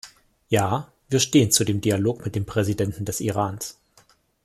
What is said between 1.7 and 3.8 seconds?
Dialog mit dem Präsidenten des Irans.